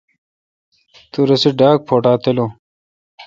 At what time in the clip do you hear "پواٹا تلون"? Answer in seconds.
1.87-2.49